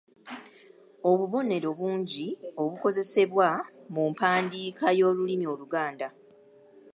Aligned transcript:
Obubonero 1.09 1.69
bungi 1.79 2.27
obukozesebwa 2.63 3.47
mu 3.93 4.03
mpandiika 4.11 4.85
y’olulimi 4.99 5.45
Oluganda. 5.53 6.07